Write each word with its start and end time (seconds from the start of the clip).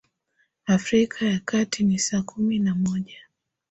afrika 0.65 1.25
ya 1.25 1.39
kati 1.39 1.83
ni 1.83 1.99
saa 1.99 2.21
kumi 2.21 2.59
na 2.59 2.75
moja 2.75 3.19